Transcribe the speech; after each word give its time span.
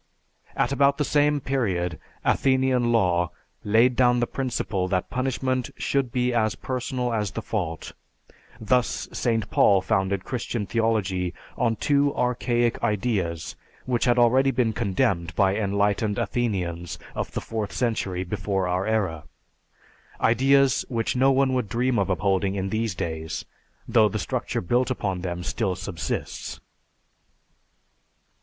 At 0.55 0.71
about 0.71 0.97
the 0.97 1.05
same 1.05 1.39
period 1.39 1.99
Athenian 2.25 2.91
law 2.91 3.29
laid 3.63 3.95
down 3.95 4.19
the 4.19 4.25
principle 4.25 4.87
that 4.87 5.11
punishment 5.11 5.69
should 5.77 6.11
be 6.11 6.33
as 6.33 6.55
personal 6.55 7.13
as 7.13 7.29
the 7.29 7.41
fault, 7.43 7.91
thus 8.59 9.07
St. 9.13 9.47
Paul 9.51 9.79
founded 9.79 10.23
Christian 10.25 10.65
Theology 10.65 11.35
on 11.55 11.75
two 11.75 12.15
archaic 12.15 12.81
ideas 12.83 13.55
which 13.85 14.05
had 14.05 14.17
already 14.17 14.49
been 14.49 14.73
condemned 14.73 15.35
by 15.35 15.55
enlightened 15.55 16.17
Athenians 16.17 16.97
of 17.13 17.31
the 17.33 17.39
fourth 17.41 17.71
century 17.71 18.23
before 18.23 18.67
our 18.67 18.87
era, 18.87 19.25
ideas 20.19 20.83
which 20.89 21.15
no 21.15 21.31
one 21.31 21.53
would 21.53 21.69
dream 21.69 21.99
of 21.99 22.09
upholding 22.09 22.55
in 22.55 22.69
these 22.69 22.95
days, 22.95 23.45
though 23.87 24.09
the 24.09 24.17
structure 24.17 24.61
built 24.61 24.89
upon 24.89 25.21
them 25.21 25.43
still 25.43 25.75
subsists." 25.75 26.59